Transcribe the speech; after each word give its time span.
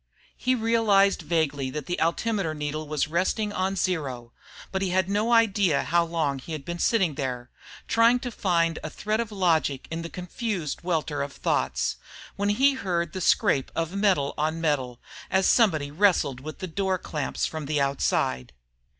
He 0.35 0.55
realized 0.55 1.21
vaguely 1.21 1.69
that 1.69 1.85
the 1.85 1.99
altimeter 1.99 2.55
needle 2.55 2.87
was 2.87 3.07
resting 3.07 3.53
on 3.53 3.75
zero, 3.75 4.31
but 4.71 4.81
he 4.81 4.89
had 4.89 5.07
no 5.07 5.31
idea 5.31 5.83
how 5.83 6.03
long 6.05 6.39
he 6.39 6.53
had 6.53 6.65
been 6.65 6.79
sitting 6.79 7.13
there, 7.13 7.51
trying 7.87 8.17
to 8.21 8.31
find 8.31 8.79
a 8.83 8.89
thread 8.89 9.19
of 9.19 9.31
logic 9.31 9.87
in 9.91 10.01
the 10.01 10.09
confused 10.09 10.81
welter 10.81 11.21
of 11.21 11.33
thoughts, 11.33 11.97
when 12.35 12.49
he 12.49 12.73
heard 12.73 13.13
the 13.13 13.21
scrape 13.21 13.69
of 13.75 13.93
metal 13.95 14.33
on 14.39 14.59
metal 14.59 14.99
as 15.29 15.45
somebody 15.45 15.91
wrestled 15.91 16.39
with 16.39 16.57
the 16.57 16.65
door 16.67 16.97
clamps 16.97 17.45
from 17.45 17.67
the 17.67 17.79
outside. 17.79 18.53